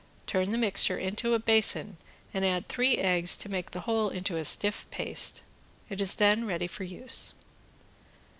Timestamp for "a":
1.35-1.39, 4.35-4.43